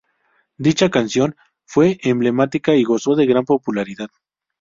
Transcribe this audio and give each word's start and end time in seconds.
Dicha 0.57 0.89
canción 0.89 1.35
fue 1.63 1.99
emblemática 2.01 2.73
y 2.73 2.81
gozó 2.83 3.13
de 3.15 3.27
gran 3.27 3.45
popularidad. 3.45 4.09